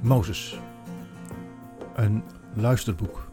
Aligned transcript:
Mozes. 0.00 0.58
Een 1.94 2.22
luisterboek. 2.54 3.30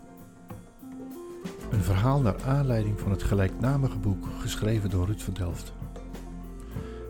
Een 1.72 1.82
verhaal 1.82 2.22
naar 2.22 2.44
aanleiding 2.46 3.00
van 3.00 3.12
het 3.12 3.24
gelijknamige 3.24 3.98
boek 3.98 4.28
geschreven 4.40 4.90
door 4.90 5.06
Ruud 5.06 5.20
van 5.20 5.34
Delft. 5.34 5.74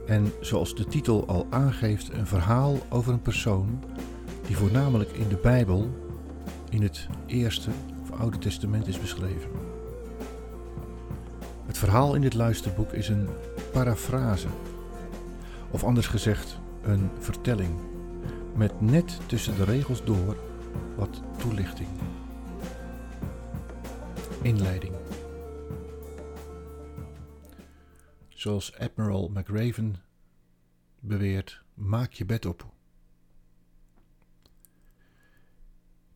En 0.08 0.32
zoals 0.42 0.76
de 0.76 0.86
titel 0.86 1.28
al 1.28 1.48
aangeeft, 1.50 2.14
een 2.14 2.28
verhaal 2.28 2.78
over 2.90 3.14
een 3.14 3.22
persoon 3.22 3.84
die 4.48 4.58
voornamelijk 4.58 5.12
in 5.12 5.28
de 5.28 5.38
Bijbel, 5.38 5.90
in 6.70 6.82
het 6.82 7.08
Eerste 7.26 7.70
of 8.02 8.20
Oude 8.20 8.38
Testament 8.38 8.88
is 8.88 9.00
beschreven. 9.00 9.50
Het 11.66 11.78
verhaal 11.78 12.16
in 12.16 12.22
dit 12.22 12.34
luisterboek 12.34 12.92
is 12.92 13.10
een 13.10 13.28
parafrase, 13.72 14.48
of 15.72 15.84
anders 15.84 16.08
gezegd, 16.08 16.60
een 16.82 17.10
vertelling 17.20 17.95
met 18.56 18.82
net 18.82 19.20
tussen 19.28 19.56
de 19.56 19.64
regels 19.64 20.04
door 20.04 20.38
wat 20.96 21.22
toelichting. 21.38 21.90
Inleiding. 24.42 24.96
Zoals 28.28 28.78
Admiral 28.78 29.30
McRaven 29.30 29.96
beweert, 31.00 31.64
maak 31.74 32.14
je 32.14 32.26
bed 32.26 32.46
op. 32.46 32.74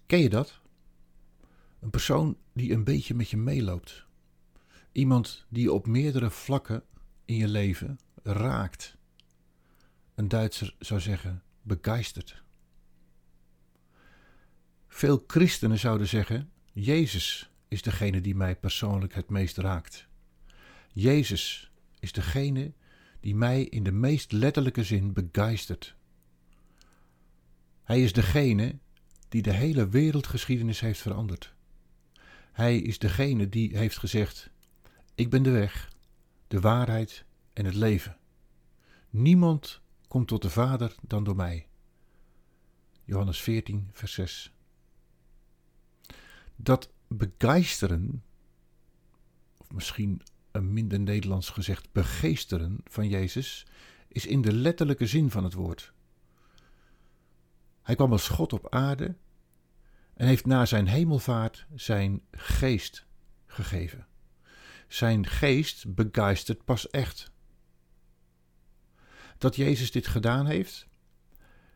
Ken 0.05 0.19
je 0.19 0.29
dat? 0.29 0.59
Een 1.79 1.89
persoon 1.89 2.37
die 2.53 2.73
een 2.73 2.83
beetje 2.83 3.15
met 3.15 3.29
je 3.29 3.37
meeloopt. 3.37 4.05
Iemand 4.91 5.45
die 5.49 5.73
op 5.73 5.87
meerdere 5.87 6.29
vlakken 6.29 6.83
in 7.25 7.35
je 7.35 7.47
leven 7.47 7.99
raakt. 8.23 8.97
Een 10.15 10.27
Duitser 10.27 10.75
zou 10.79 10.99
zeggen 10.99 11.43
begeisterd. 11.77 12.43
Veel 14.87 15.23
christenen 15.27 15.79
zouden 15.79 16.07
zeggen: 16.07 16.51
Jezus 16.71 17.51
is 17.67 17.81
degene 17.81 18.21
die 18.21 18.35
mij 18.35 18.55
persoonlijk 18.55 19.13
het 19.13 19.29
meest 19.29 19.57
raakt. 19.57 20.07
Jezus 20.93 21.71
is 21.99 22.11
degene 22.11 22.73
die 23.19 23.35
mij 23.35 23.63
in 23.63 23.83
de 23.83 23.91
meest 23.91 24.31
letterlijke 24.31 24.83
zin 24.83 25.13
begeistert. 25.13 25.95
Hij 27.83 28.03
is 28.03 28.13
degene 28.13 28.79
die 29.29 29.41
de 29.41 29.53
hele 29.53 29.89
wereldgeschiedenis 29.89 30.79
heeft 30.79 30.99
veranderd. 30.99 31.53
Hij 32.51 32.77
is 32.77 32.99
degene 32.99 33.49
die 33.49 33.77
heeft 33.77 33.97
gezegd: 33.97 34.49
Ik 35.15 35.29
ben 35.29 35.43
de 35.43 35.51
weg, 35.51 35.91
de 36.47 36.59
waarheid 36.59 37.25
en 37.53 37.65
het 37.65 37.75
leven. 37.75 38.17
Niemand 39.09 39.81
komt 40.09 40.27
tot 40.27 40.41
de 40.41 40.49
Vader 40.49 40.95
dan 41.01 41.23
door 41.23 41.35
mij. 41.35 41.67
Johannes 43.03 43.41
14, 43.41 43.89
vers 43.91 44.13
6. 44.13 44.53
Dat 46.55 46.89
begeisteren, 47.07 48.23
of 49.57 49.71
misschien 49.71 50.21
een 50.51 50.73
minder 50.73 50.99
Nederlands 50.99 51.49
gezegd 51.49 51.91
begeesteren 51.91 52.77
van 52.83 53.07
Jezus, 53.07 53.65
is 54.07 54.25
in 54.25 54.41
de 54.41 54.53
letterlijke 54.53 55.07
zin 55.07 55.29
van 55.29 55.43
het 55.43 55.53
woord. 55.53 55.93
Hij 57.81 57.95
kwam 57.95 58.11
als 58.11 58.27
God 58.27 58.53
op 58.53 58.69
aarde 58.69 59.15
en 60.13 60.27
heeft 60.27 60.45
na 60.45 60.65
zijn 60.65 60.87
hemelvaart 60.87 61.65
zijn 61.75 62.21
geest 62.31 63.05
gegeven. 63.45 64.07
Zijn 64.87 65.25
geest 65.25 65.95
begeistert 65.95 66.65
pas 66.65 66.89
echt. 66.89 67.31
Dat 69.39 69.55
Jezus 69.55 69.91
dit 69.91 70.07
gedaan 70.07 70.45
heeft, 70.45 70.87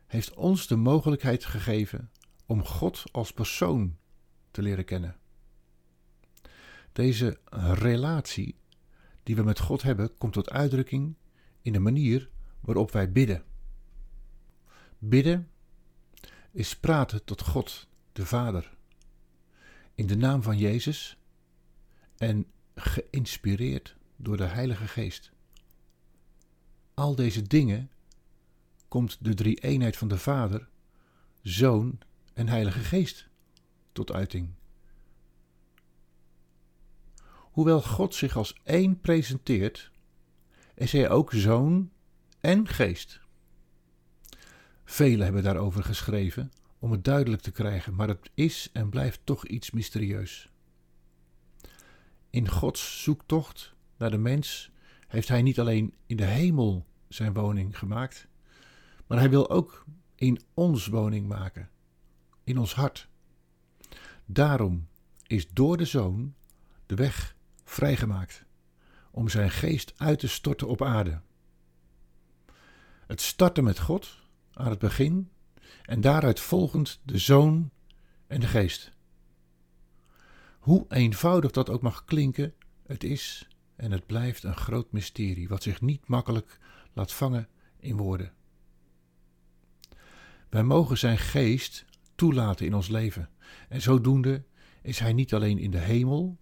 heeft 0.06 0.34
ons 0.34 0.66
de 0.66 0.76
mogelijkheid 0.76 1.44
gegeven 1.44 2.10
om 2.46 2.64
God 2.64 3.04
als 3.12 3.32
persoon 3.32 3.96
te 4.50 4.62
leren 4.62 4.84
kennen. 4.84 5.16
Deze 6.92 7.38
relatie 7.74 8.56
die 9.22 9.36
we 9.36 9.42
met 9.42 9.58
God 9.58 9.82
hebben, 9.82 10.16
komt 10.18 10.32
tot 10.32 10.50
uitdrukking 10.50 11.14
in 11.62 11.72
de 11.72 11.78
manier 11.78 12.30
waarop 12.60 12.90
wij 12.90 13.12
bidden. 13.12 13.44
Bidden 14.98 15.50
is 16.50 16.76
praten 16.76 17.24
tot 17.24 17.40
God, 17.40 17.88
de 18.12 18.26
Vader, 18.26 18.74
in 19.94 20.06
de 20.06 20.16
naam 20.16 20.42
van 20.42 20.58
Jezus 20.58 21.18
en 22.16 22.46
geïnspireerd 22.74 23.96
door 24.16 24.36
de 24.36 24.44
Heilige 24.44 24.86
Geest. 24.86 25.32
Al 26.94 27.14
deze 27.14 27.42
dingen 27.42 27.90
komt 28.88 29.18
de 29.20 29.34
drie 29.34 29.60
eenheid 29.60 29.96
van 29.96 30.08
de 30.08 30.18
Vader, 30.18 30.68
Zoon 31.42 31.98
en 32.34 32.48
Heilige 32.48 32.78
Geest 32.78 33.28
tot 33.92 34.12
uiting. 34.12 34.48
Hoewel 37.54 37.82
God 37.82 38.14
zich 38.14 38.36
als 38.36 38.60
één 38.62 39.00
presenteert, 39.00 39.90
is 40.74 40.92
hij 40.92 41.10
ook 41.10 41.32
Zoon 41.32 41.90
en 42.40 42.68
Geest. 42.68 43.20
Velen 44.84 45.24
hebben 45.24 45.42
daarover 45.42 45.84
geschreven 45.84 46.52
om 46.78 46.92
het 46.92 47.04
duidelijk 47.04 47.42
te 47.42 47.52
krijgen, 47.52 47.94
maar 47.94 48.08
het 48.08 48.30
is 48.34 48.68
en 48.72 48.88
blijft 48.88 49.20
toch 49.24 49.46
iets 49.46 49.70
mysterieus. 49.70 50.50
In 52.30 52.48
Gods 52.48 53.02
zoektocht 53.02 53.74
naar 53.96 54.10
de 54.10 54.18
mens 54.18 54.70
heeft 55.14 55.28
hij 55.28 55.42
niet 55.42 55.60
alleen 55.60 55.94
in 56.06 56.16
de 56.16 56.24
hemel 56.24 56.86
zijn 57.08 57.32
woning 57.32 57.78
gemaakt, 57.78 58.28
maar 59.06 59.18
hij 59.18 59.30
wil 59.30 59.50
ook 59.50 59.84
in 60.14 60.40
ons 60.54 60.86
woning 60.86 61.28
maken, 61.28 61.70
in 62.44 62.58
ons 62.58 62.74
hart. 62.74 63.08
Daarom 64.24 64.88
is 65.26 65.48
door 65.48 65.76
de 65.76 65.84
Zoon 65.84 66.34
de 66.86 66.94
weg 66.94 67.36
vrijgemaakt 67.64 68.44
om 69.10 69.28
zijn 69.28 69.50
geest 69.50 69.94
uit 69.96 70.18
te 70.18 70.28
storten 70.28 70.68
op 70.68 70.82
aarde. 70.82 71.20
Het 73.06 73.20
starten 73.20 73.64
met 73.64 73.78
God 73.78 74.16
aan 74.52 74.70
het 74.70 74.78
begin 74.78 75.30
en 75.82 76.00
daaruit 76.00 76.40
volgend 76.40 77.00
de 77.02 77.18
Zoon 77.18 77.70
en 78.26 78.40
de 78.40 78.46
Geest. 78.46 78.92
Hoe 80.58 80.84
eenvoudig 80.88 81.50
dat 81.50 81.70
ook 81.70 81.82
mag 81.82 82.04
klinken, 82.04 82.54
het 82.86 83.04
is 83.04 83.48
en 83.76 83.92
het 83.92 84.06
blijft 84.06 84.42
een 84.42 84.56
groot 84.56 84.92
mysterie, 84.92 85.48
wat 85.48 85.62
zich 85.62 85.80
niet 85.80 86.08
makkelijk 86.08 86.58
laat 86.92 87.12
vangen 87.12 87.48
in 87.78 87.96
woorden. 87.96 88.32
Wij 90.48 90.62
mogen 90.62 90.98
zijn 90.98 91.18
geest 91.18 91.84
toelaten 92.14 92.66
in 92.66 92.74
ons 92.74 92.88
leven. 92.88 93.30
En 93.68 93.82
zodoende 93.82 94.44
is 94.82 94.98
hij 94.98 95.12
niet 95.12 95.34
alleen 95.34 95.58
in 95.58 95.70
de 95.70 95.78
hemel, 95.78 96.38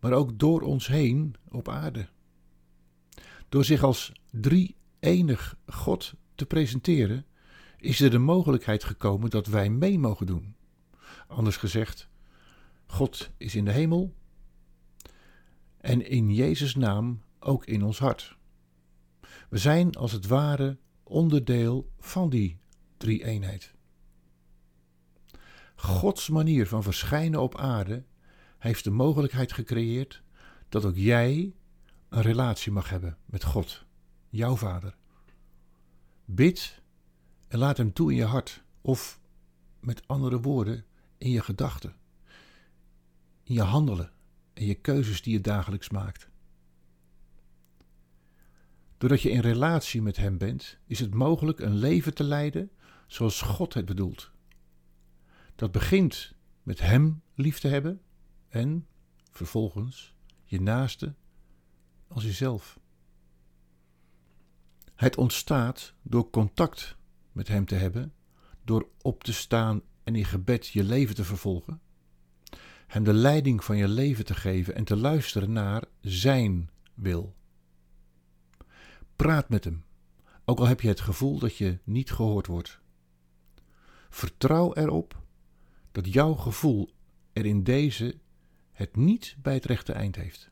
maar 0.00 0.12
ook 0.12 0.38
door 0.38 0.60
ons 0.60 0.86
heen 0.86 1.34
op 1.48 1.68
aarde. 1.68 2.08
Door 3.48 3.64
zich 3.64 3.82
als 3.82 4.12
drie 4.30 4.76
enig 4.98 5.56
God 5.66 6.14
te 6.34 6.46
presenteren, 6.46 7.26
is 7.76 8.00
er 8.00 8.10
de 8.10 8.18
mogelijkheid 8.18 8.84
gekomen 8.84 9.30
dat 9.30 9.46
wij 9.46 9.70
mee 9.70 9.98
mogen 9.98 10.26
doen. 10.26 10.54
Anders 11.26 11.56
gezegd, 11.56 12.08
God 12.86 13.30
is 13.36 13.54
in 13.54 13.64
de 13.64 13.72
hemel 13.72 14.14
en 15.84 16.08
in 16.08 16.34
Jezus' 16.34 16.74
naam 16.74 17.22
ook 17.38 17.66
in 17.66 17.82
ons 17.82 17.98
hart. 17.98 18.36
We 19.48 19.58
zijn 19.58 19.94
als 19.94 20.12
het 20.12 20.26
ware 20.26 20.78
onderdeel 21.02 21.90
van 21.98 22.30
die 22.30 22.58
drie 22.96 23.24
eenheid. 23.24 23.74
Gods 25.74 26.28
manier 26.28 26.66
van 26.66 26.82
verschijnen 26.82 27.40
op 27.40 27.56
aarde 27.56 28.04
heeft 28.58 28.84
de 28.84 28.90
mogelijkheid 28.90 29.52
gecreëerd 29.52 30.22
dat 30.68 30.84
ook 30.84 30.96
jij 30.96 31.54
een 32.08 32.22
relatie 32.22 32.72
mag 32.72 32.88
hebben 32.88 33.18
met 33.24 33.44
God, 33.44 33.84
jouw 34.28 34.56
Vader. 34.56 34.96
Bid 36.24 36.82
en 37.48 37.58
laat 37.58 37.76
Hem 37.76 37.92
toe 37.92 38.10
in 38.10 38.16
je 38.16 38.24
hart, 38.24 38.64
of 38.80 39.20
met 39.80 40.08
andere 40.08 40.40
woorden, 40.40 40.84
in 41.18 41.30
je 41.30 41.42
gedachten, 41.42 41.96
in 43.42 43.54
je 43.54 43.62
handelen 43.62 44.13
en 44.54 44.64
je 44.64 44.74
keuzes 44.74 45.22
die 45.22 45.32
je 45.32 45.40
dagelijks 45.40 45.90
maakt. 45.90 46.28
Doordat 48.98 49.22
je 49.22 49.30
in 49.30 49.40
relatie 49.40 50.02
met 50.02 50.16
Hem 50.16 50.38
bent, 50.38 50.78
is 50.86 51.00
het 51.00 51.14
mogelijk 51.14 51.60
een 51.60 51.76
leven 51.76 52.14
te 52.14 52.24
leiden 52.24 52.70
zoals 53.06 53.40
God 53.40 53.74
het 53.74 53.84
bedoelt. 53.84 54.30
Dat 55.54 55.72
begint 55.72 56.34
met 56.62 56.80
Hem 56.80 57.22
lief 57.34 57.58
te 57.58 57.68
hebben 57.68 58.00
en 58.48 58.86
vervolgens 59.30 60.14
je 60.44 60.60
naaste 60.60 61.14
als 62.08 62.24
jezelf. 62.24 62.78
Het 64.94 65.16
ontstaat 65.16 65.94
door 66.02 66.30
contact 66.30 66.96
met 67.32 67.48
Hem 67.48 67.66
te 67.66 67.74
hebben, 67.74 68.12
door 68.64 68.88
op 69.02 69.24
te 69.24 69.32
staan 69.32 69.82
en 70.02 70.14
in 70.14 70.24
gebed 70.24 70.66
je 70.66 70.84
leven 70.84 71.14
te 71.14 71.24
vervolgen, 71.24 71.80
Hem 72.94 73.04
de 73.04 73.12
leiding 73.12 73.64
van 73.64 73.76
je 73.76 73.88
leven 73.88 74.24
te 74.24 74.34
geven 74.34 74.74
en 74.74 74.84
te 74.84 74.96
luisteren 74.96 75.52
naar 75.52 75.84
Zijn 76.00 76.70
wil. 76.94 77.34
Praat 79.16 79.48
met 79.48 79.64
Hem, 79.64 79.84
ook 80.44 80.58
al 80.58 80.66
heb 80.66 80.80
je 80.80 80.88
het 80.88 81.00
gevoel 81.00 81.38
dat 81.38 81.56
je 81.56 81.78
niet 81.84 82.12
gehoord 82.12 82.46
wordt. 82.46 82.80
Vertrouw 84.10 84.74
erop 84.74 85.22
dat 85.92 86.12
jouw 86.12 86.34
gevoel 86.34 86.90
er 87.32 87.46
in 87.46 87.62
deze 87.62 88.18
het 88.72 88.96
niet 88.96 89.36
bij 89.42 89.54
het 89.54 89.64
rechte 89.64 89.92
eind 89.92 90.16
heeft. 90.16 90.50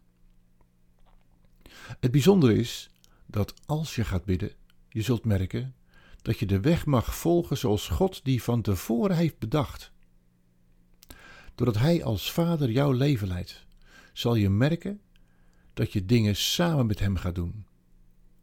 Het 2.00 2.10
bijzondere 2.10 2.54
is 2.54 2.90
dat 3.26 3.54
als 3.66 3.94
je 3.94 4.04
gaat 4.04 4.24
bidden, 4.24 4.52
je 4.88 5.02
zult 5.02 5.24
merken 5.24 5.74
dat 6.22 6.38
je 6.38 6.46
de 6.46 6.60
weg 6.60 6.86
mag 6.86 7.16
volgen 7.16 7.58
zoals 7.58 7.88
God 7.88 8.24
die 8.24 8.42
van 8.42 8.62
tevoren 8.62 9.16
heeft 9.16 9.38
bedacht. 9.38 9.92
Doordat 11.54 11.78
Hij 11.78 12.04
als 12.04 12.32
Vader 12.32 12.70
jouw 12.70 12.92
leven 12.92 13.28
leidt, 13.28 13.66
zal 14.12 14.34
je 14.34 14.50
merken 14.50 15.00
dat 15.72 15.92
je 15.92 16.04
dingen 16.04 16.36
samen 16.36 16.86
met 16.86 16.98
Hem 16.98 17.16
gaat 17.16 17.34
doen. 17.34 17.66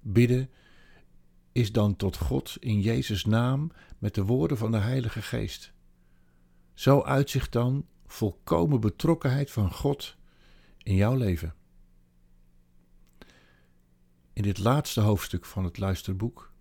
Bidden 0.02 0.50
is 1.52 1.72
dan 1.72 1.96
tot 1.96 2.18
God 2.18 2.58
in 2.60 2.82
Jezus' 2.82 3.26
naam 3.26 3.72
met 3.98 4.16
de 4.16 4.24
woorden 4.24 4.58
van 4.58 4.72
de 4.72 4.78
Heilige 4.78 5.22
Geest. 5.22 5.74
Zo 6.74 7.02
uitzicht 7.02 7.52
dan 7.52 7.86
volkomen 8.06 8.80
betrokkenheid 8.80 9.52
van 9.52 9.72
God 9.72 10.16
in 10.78 10.96
jouw 10.96 11.16
leven. 11.16 11.54
In 14.34 14.44
dit 14.44 14.58
laatste 14.58 15.02
hoofdstuk 15.02 15.46
van 15.46 15.64
het 15.64 15.78
luisterboek 15.78 16.54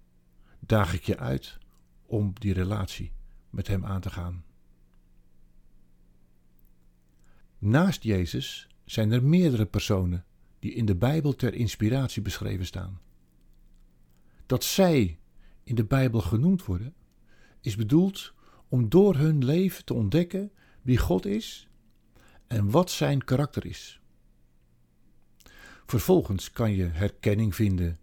daag 0.61 0.95
ik 0.95 1.03
je 1.03 1.19
uit 1.19 1.59
om 2.07 2.33
die 2.35 2.53
relatie 2.53 3.13
met 3.51 3.67
Hem 3.67 3.85
aan 3.85 4.01
te 4.01 4.11
gaan. 4.11 4.45
Naast 7.59 8.03
Jezus 8.03 8.69
zijn 8.85 9.13
er 9.13 9.23
meerdere 9.23 9.67
personen 9.67 10.25
die 10.59 10.73
in 10.73 10.85
de 10.85 10.97
Bijbel 10.97 11.35
ter 11.35 11.55
inspiratie 11.55 12.23
beschreven 12.23 12.67
staan. 12.67 13.01
Dat 14.47 14.65
zij 14.65 15.19
in 15.65 15.75
de 15.75 15.85
Bijbel 15.85 16.21
genoemd 16.21 16.65
worden, 16.65 16.95
is 17.61 17.77
bedoeld 17.77 18.33
om 18.69 18.89
door 18.89 19.17
hun 19.17 19.45
leven 19.45 19.85
te 19.85 19.95
ontdekken 19.95 20.53
wie 20.83 20.99
God 20.99 21.27
is 21.27 21.69
en 22.47 22.71
wat 22.71 22.91
zijn 22.91 23.25
karakter 23.25 23.67
is. 23.67 24.01
Vervolgens 25.87 26.51
kan 26.51 26.73
je 26.73 26.85
herkenning 26.85 27.55
vinden 27.55 27.99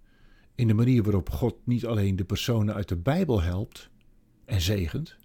in 0.56 0.68
de 0.68 0.74
manier 0.74 1.04
waarop 1.04 1.30
God 1.30 1.56
niet 1.63 1.86
alleen 1.86 2.16
de 2.16 2.25
personen 2.25 2.75
uit 2.75 2.88
de 2.88 2.98
Bijbel 2.98 3.42
helpt 3.42 3.90
en 4.46 4.62
zegent, 4.62 5.16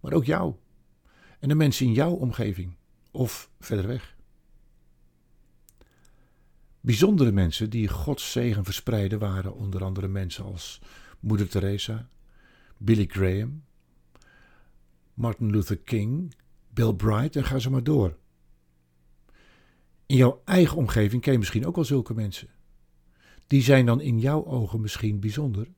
maar 0.00 0.12
ook 0.12 0.24
jou 0.24 0.54
en 1.38 1.48
de 1.48 1.54
mensen 1.54 1.86
in 1.86 1.92
jouw 1.92 2.12
omgeving 2.12 2.76
of 3.16 3.50
verder 3.60 3.86
weg. 3.86 4.16
Bijzondere 6.80 7.32
mensen 7.32 7.70
die 7.70 7.88
Gods 7.88 8.32
zegen 8.32 8.64
verspreiden 8.64 9.18
waren 9.18 9.54
onder 9.54 9.84
andere 9.84 10.08
mensen 10.08 10.44
als 10.44 10.80
Moeder 11.20 11.48
Teresa, 11.48 12.08
Billy 12.76 13.06
Graham, 13.06 13.64
Martin 15.14 15.50
Luther 15.50 15.78
King, 15.78 16.34
Bill 16.68 16.92
Bright 16.92 17.36
en 17.36 17.44
ga 17.44 17.58
zo 17.58 17.70
maar 17.70 17.84
door. 17.84 18.16
In 20.06 20.16
jouw 20.16 20.42
eigen 20.44 20.76
omgeving 20.76 21.22
ken 21.22 21.32
je 21.32 21.38
misschien 21.38 21.66
ook 21.66 21.74
wel 21.74 21.84
zulke 21.84 22.14
mensen. 22.14 22.48
Die 23.46 23.62
zijn 23.62 23.86
dan 23.86 24.00
in 24.00 24.18
jouw 24.18 24.44
ogen 24.44 24.80
misschien 24.80 25.20
bijzonder, 25.20 25.68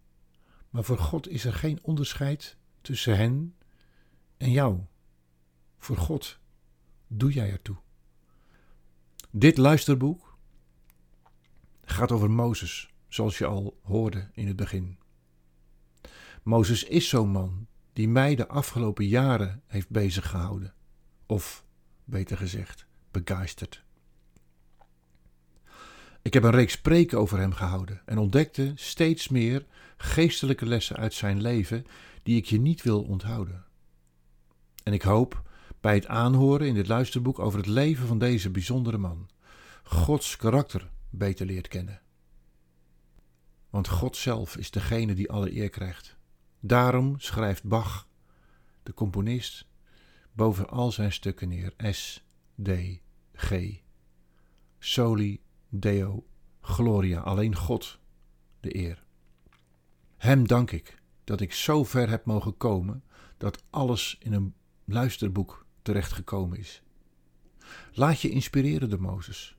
maar 0.71 0.85
voor 0.85 0.99
God 0.99 1.29
is 1.29 1.45
er 1.45 1.53
geen 1.53 1.79
onderscheid 1.83 2.57
tussen 2.81 3.17
hen 3.17 3.55
en 4.37 4.51
jou. 4.51 4.81
Voor 5.79 5.97
God 5.97 6.39
doe 7.09 7.33
jij 7.33 7.51
ertoe. 7.51 7.77
Dit 9.31 9.57
luisterboek 9.57 10.39
gaat 11.85 12.13
over 12.13 12.31
Mozes, 12.31 12.93
zoals 13.09 13.39
je 13.39 13.47
al 13.47 13.79
hoorde 13.83 14.31
in 14.33 14.47
het 14.47 14.57
begin. 14.57 14.99
Mozes 16.43 16.85
is 16.85 17.09
zo'n 17.09 17.29
man 17.29 17.67
die 17.93 18.09
mij 18.09 18.35
de 18.35 18.49
afgelopen 18.49 19.07
jaren 19.07 19.63
heeft 19.67 19.89
bezig 19.89 20.31
gehouden, 20.31 20.75
of 21.27 21.65
beter 22.05 22.37
gezegd, 22.37 22.87
begeisterd. 23.11 23.85
Ik 26.23 26.35
heb 26.35 26.43
een 26.43 26.51
reeks 26.51 26.81
preken 26.81 27.19
over 27.19 27.39
hem 27.39 27.53
gehouden 27.53 28.03
en 28.05 28.19
ontdekte 28.19 28.73
steeds 28.75 29.29
meer 29.29 29.67
geestelijke 29.97 30.67
lessen 30.67 30.97
uit 30.97 31.15
zijn 31.15 31.41
leven 31.41 31.87
die 32.23 32.37
ik 32.37 32.45
je 32.45 32.61
niet 32.61 32.83
wil 32.83 33.03
onthouden. 33.03 33.65
En 34.83 34.93
ik 34.93 35.03
hoop 35.03 35.48
bij 35.81 35.95
het 35.95 36.07
aanhoren 36.07 36.67
in 36.67 36.75
dit 36.75 36.89
luisterboek 36.89 37.39
over 37.39 37.59
het 37.59 37.69
leven 37.69 38.07
van 38.07 38.19
deze 38.19 38.51
bijzondere 38.51 38.99
man 38.99 39.29
Gods 39.83 40.37
karakter 40.37 40.91
beter 41.11 41.47
leert 41.47 41.69
kennen. 41.69 42.01
Want 43.71 43.89
God 43.89 44.17
zelf 44.17 44.57
is 44.57 44.71
degene 44.71 45.15
die 45.15 45.31
alle 45.31 45.57
eer 45.57 45.71
krijgt. 45.71 46.17
Daarom 46.61 47.21
schrijft 47.21 47.65
Bach, 47.65 48.09
de 48.83 48.95
componist, 48.95 49.67
boven 50.33 50.69
al 50.69 50.93
zijn 50.93 51.13
stukken 51.13 51.49
neer 51.49 51.73
S, 51.93 52.25
D, 52.63 52.71
G. 53.33 53.81
Soli 54.79 55.41
Deo 55.69 56.27
Gloria, 56.61 57.21
alleen 57.21 57.57
God 57.57 57.99
de 58.61 58.77
eer. 58.77 59.05
Hem 60.17 60.47
dank 60.47 60.71
ik 60.71 61.03
dat 61.25 61.41
ik 61.41 61.53
zo 61.53 61.85
ver 61.85 62.09
heb 62.09 62.25
mogen 62.25 62.57
komen 62.57 63.05
dat 63.37 63.65
alles 63.71 64.17
in 64.21 64.33
een 64.33 64.55
luisterboek 64.85 65.67
terechtgekomen 65.89 66.59
is. 66.59 66.83
Laat 67.93 68.21
je 68.21 68.31
inspireren 68.31 68.91
door 68.91 69.01
Mozes 69.01 69.57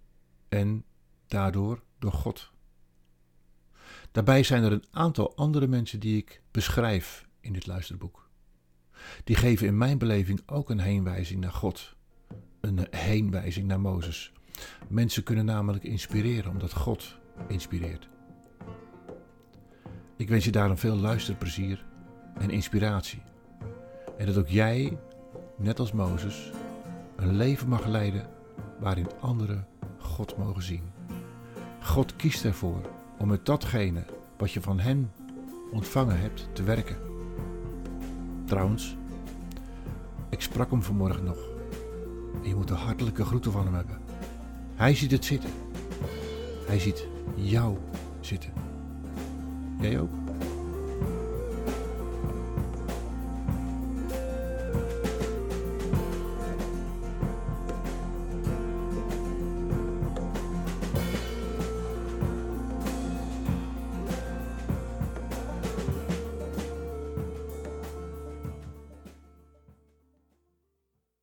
en 0.49 0.85
daardoor 1.27 1.83
door 1.99 2.11
God. 2.11 2.51
Daarbij 4.11 4.43
zijn 4.43 4.63
er 4.63 4.71
een 4.71 4.85
aantal 4.91 5.35
andere 5.35 5.67
mensen 5.67 5.99
die 5.99 6.17
ik 6.17 6.41
beschrijf 6.51 7.27
in 7.39 7.53
dit 7.53 7.67
luisterboek. 7.67 8.29
Die 9.23 9.35
geven 9.35 9.67
in 9.67 9.77
mijn 9.77 9.97
beleving 9.97 10.41
ook 10.45 10.69
een 10.69 10.79
heenwijzing 10.79 11.39
naar 11.39 11.51
God, 11.51 11.95
een 12.61 12.87
heenwijzing 12.91 13.67
naar 13.67 13.81
Mozes. 13.81 14.31
Mensen 14.87 15.23
kunnen 15.23 15.45
namelijk 15.45 15.83
inspireren 15.83 16.51
omdat 16.51 16.73
God 16.73 17.17
inspireert. 17.47 18.09
Ik 20.17 20.29
wens 20.29 20.45
je 20.45 20.51
daarom 20.51 20.77
veel 20.77 20.95
luisterplezier 20.95 21.85
en 22.37 22.49
inspiratie. 22.49 23.21
En 24.17 24.25
dat 24.25 24.37
ook 24.37 24.47
jij, 24.47 24.97
net 25.59 25.79
als 25.79 25.91
Mozes, 25.91 26.51
een 27.15 27.35
leven 27.35 27.67
mag 27.67 27.85
leiden 27.85 28.27
waarin 28.79 29.07
anderen 29.19 29.67
God 29.97 30.37
mogen 30.37 30.63
zien. 30.63 30.83
God 31.81 32.15
kiest 32.15 32.45
ervoor 32.45 32.81
om 33.17 33.27
met 33.27 33.45
datgene 33.45 34.03
wat 34.37 34.51
je 34.51 34.61
van 34.61 34.79
Hem 34.79 35.11
ontvangen 35.71 36.19
hebt 36.19 36.49
te 36.53 36.63
werken. 36.63 36.97
Trouwens, 38.45 38.97
ik 40.29 40.41
sprak 40.41 40.69
hem 40.69 40.83
vanmorgen 40.83 41.23
nog. 41.23 41.37
En 42.41 42.47
je 42.49 42.55
moet 42.55 42.67
de 42.67 42.73
hartelijke 42.73 43.25
groeten 43.25 43.51
van 43.51 43.65
hem 43.65 43.73
hebben. 43.73 43.97
Hij 44.75 44.95
ziet 44.95 45.11
het 45.11 45.25
zitten. 45.25 45.49
Hij 46.67 46.79
ziet 46.79 47.07
jou 47.35 47.77
zitten. 48.19 48.53
Jij 49.79 49.99
ook? 49.99 50.18